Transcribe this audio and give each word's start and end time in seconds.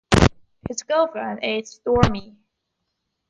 His 0.67 0.81
girlfriend 0.81 1.43
is 1.43 1.69
Stormy. 1.73 2.35